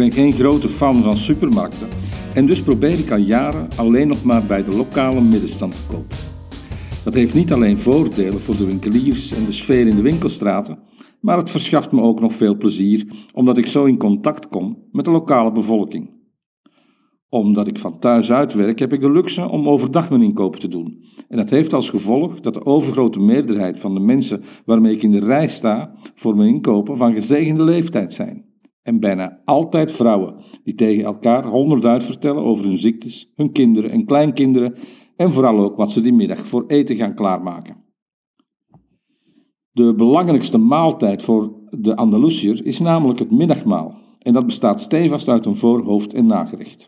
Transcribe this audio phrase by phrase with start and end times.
[0.00, 1.88] ben geen grote fan van supermarkten
[2.34, 6.16] en dus probeer ik al jaren alleen nog maar bij de lokale middenstand te kopen.
[7.04, 10.78] Dat heeft niet alleen voordelen voor de winkeliers en de sfeer in de winkelstraten,
[11.20, 15.04] maar het verschaft me ook nog veel plezier omdat ik zo in contact kom met
[15.04, 16.10] de lokale bevolking.
[17.28, 21.04] Omdat ik van thuis uitwerk, heb ik de luxe om overdag mijn inkopen te doen.
[21.28, 25.10] En dat heeft als gevolg dat de overgrote meerderheid van de mensen waarmee ik in
[25.10, 28.49] de rij sta voor mijn inkopen van gezegende leeftijd zijn.
[28.90, 34.04] En bijna altijd vrouwen die tegen elkaar honderd vertellen over hun ziektes, hun kinderen en
[34.04, 34.74] kleinkinderen
[35.16, 37.76] en vooral ook wat ze die middag voor eten gaan klaarmaken.
[39.70, 43.94] De belangrijkste maaltijd voor de Andalusiër is namelijk het middagmaal.
[44.18, 46.86] En dat bestaat stevast uit een voorhoofd en nagerecht.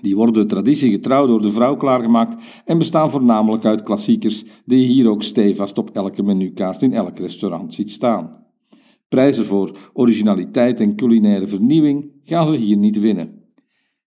[0.00, 5.08] Die worden traditiegetrouw door de vrouw klaargemaakt en bestaan voornamelijk uit klassiekers die je hier
[5.08, 8.45] ook stevast op elke menukaart in elk restaurant ziet staan.
[9.08, 13.44] Prijzen voor originaliteit en culinaire vernieuwing gaan ze hier niet winnen.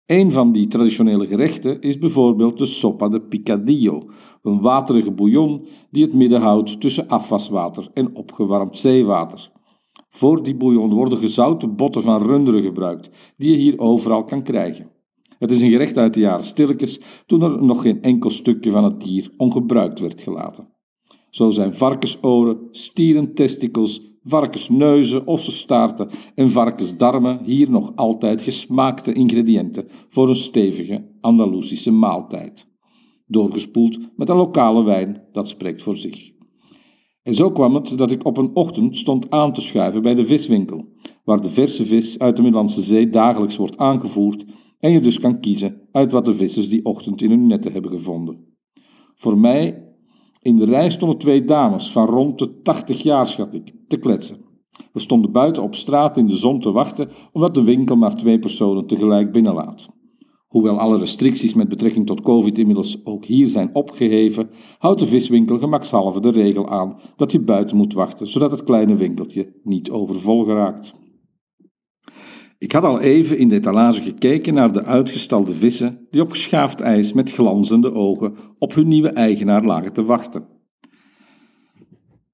[0.05, 4.09] Een van die traditionele gerechten is bijvoorbeeld de sopa de picadillo,
[4.41, 9.51] een waterige bouillon die het midden houdt tussen afwaswater en opgewarmd zeewater.
[10.09, 14.91] Voor die bouillon worden gezouten botten van runderen gebruikt, die je hier overal kan krijgen.
[15.39, 18.83] Het is een gerecht uit de jaren stilletjes, toen er nog geen enkel stukje van
[18.83, 20.67] het dier ongebruikt werd gelaten.
[21.29, 30.35] Zo zijn varkensoren, stierentestikels, varkensneuzen, ossenstaarten en varkensdarmen hier nog altijd gesmaakte ingrediënten voor een
[30.35, 32.67] stevige Andalusische maaltijd.
[33.27, 36.31] Doorgespoeld met een lokale wijn, dat spreekt voor zich.
[37.23, 40.25] En zo kwam het dat ik op een ochtend stond aan te schuiven bij de
[40.25, 40.85] viswinkel,
[41.23, 44.45] waar de verse vis uit de Middellandse Zee dagelijks wordt aangevoerd
[44.79, 47.91] en je dus kan kiezen uit wat de vissers die ochtend in hun netten hebben
[47.91, 48.55] gevonden.
[49.15, 49.92] Voor mij
[50.43, 54.37] in de rij stonden twee dames van rond de 80 jaar, schat ik, te kletsen.
[54.93, 58.39] We stonden buiten op straat in de zon te wachten, omdat de winkel maar twee
[58.39, 59.87] personen tegelijk binnenlaat.
[60.47, 65.57] Hoewel alle restricties met betrekking tot COVID inmiddels ook hier zijn opgeheven, houdt de viswinkel
[65.57, 70.43] gemakshalve de regel aan dat je buiten moet wachten, zodat het kleine winkeltje niet overvol
[70.43, 70.93] geraakt.
[72.63, 76.81] Ik had al even in de etalage gekeken naar de uitgestalde vissen die op geschaafd
[76.81, 80.45] ijs met glanzende ogen op hun nieuwe eigenaar lagen te wachten.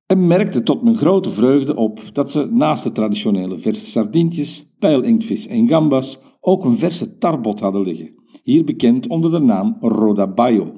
[0.05, 5.47] En merkte tot mijn grote vreugde op dat ze naast de traditionele verse sardientjes, pijlinktvis
[5.47, 8.13] en gambas ook een verse tarbot hadden liggen,
[8.43, 10.73] hier bekend onder de naam rodaballo.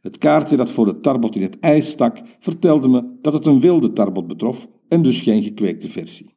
[0.00, 3.60] Het kaartje dat voor de tarbot in het ijs stak vertelde me dat het een
[3.60, 6.33] wilde tarbot betrof en dus geen gekweekte versie.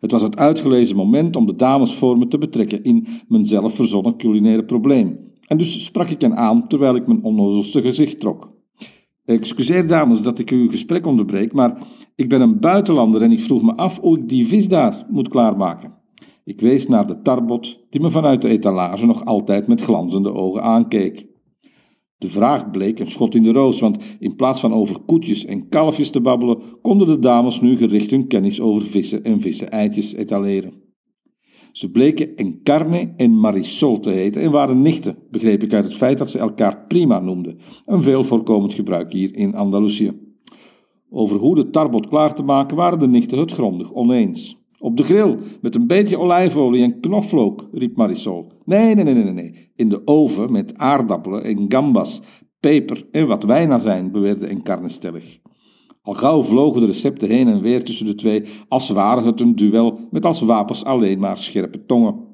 [0.00, 3.74] Het was het uitgelezen moment om de dames voor me te betrekken in mijn zelf
[3.74, 5.18] verzonnen culinaire probleem.
[5.46, 8.52] En dus sprak ik hen aan terwijl ik mijn onnozelste gezicht trok.
[9.24, 13.62] Excuseer dames dat ik uw gesprek onderbreek, maar ik ben een buitenlander en ik vroeg
[13.62, 15.94] me af hoe ik die vis daar moet klaarmaken.
[16.44, 20.62] Ik wees naar de tarbot die me vanuit de etalage nog altijd met glanzende ogen
[20.62, 21.29] aankeek.
[22.20, 25.68] De vraag bleek een schot in de roos, want in plaats van over koetjes en
[25.68, 30.72] kalfjes te babbelen, konden de dames nu gericht hun kennis over vissen en vissen-eitjes etaleren.
[31.72, 36.18] Ze bleken Encarne en Marisol te heten en waren nichten, begreep ik uit het feit
[36.18, 40.12] dat ze elkaar prima noemden, een veel voorkomend gebruik hier in Andalusië.
[41.10, 44.59] Over hoe de tarbot klaar te maken waren de nichten het grondig oneens.
[44.80, 48.52] Op de grill, met een beetje olijfolie en knoflook, riep Marisol.
[48.64, 49.72] Nee, nee, nee, nee, nee.
[49.76, 52.22] In de oven met aardappelen en gambas,
[52.60, 55.38] peper en wat wijnazijn, beweerde Encarne stellig.
[56.02, 59.56] Al gauw vlogen de recepten heen en weer tussen de twee, als ware het een
[59.56, 62.28] duel met als wapens alleen maar scherpe tongen.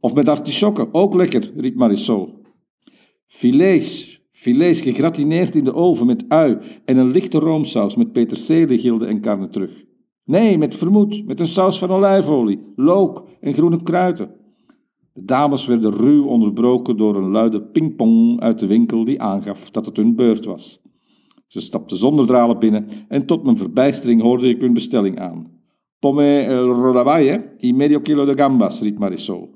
[0.00, 2.42] Of met artisjokken, ook lekker, riep Marisol.
[3.26, 9.06] Filets, filets gegratineerd in de oven met ui en een lichte roomsaus met peterselie, gilde
[9.06, 9.90] Encarne terug.
[10.32, 14.30] Nee, met vermoed, met een saus van olijfolie, look en groene kruiden.
[15.12, 19.86] De dames werden ruw onderbroken door een luide pingpong uit de winkel die aangaf dat
[19.86, 20.82] het hun beurt was.
[21.46, 25.50] Ze stapten zonder dralen binnen en tot mijn verbijstering hoorde ik hun bestelling aan.
[25.98, 29.50] Pome el rodabaye y medio kilo de gambas, riep Marisol.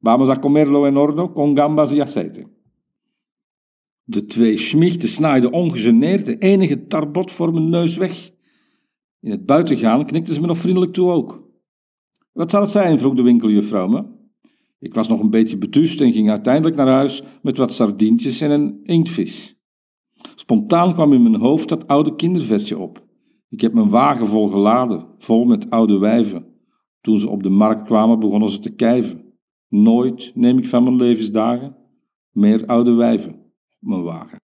[0.00, 2.46] Vamos a comerlo en horno con gambas y aceite.
[4.04, 8.31] De twee schmichten snaaiden ongegeneerd de enige tarbot voor mijn neus weg.
[9.22, 11.50] In het buitengaan knikte ze me nog vriendelijk toe ook.
[12.32, 12.98] Wat zal het zijn?
[12.98, 14.04] vroeg de winkeljuffrouw me.
[14.78, 18.50] Ik was nog een beetje beduust en ging uiteindelijk naar huis met wat sardientjes en
[18.50, 19.56] een inktvis.
[20.34, 23.06] Spontaan kwam in mijn hoofd dat oude kinderversje op.
[23.48, 26.46] Ik heb mijn wagen vol geladen, vol met oude wijven.
[27.00, 29.24] Toen ze op de markt kwamen, begonnen ze te kijven.
[29.68, 31.76] Nooit neem ik van mijn levensdagen
[32.30, 33.42] meer oude wijven
[33.78, 34.41] mijn wagen.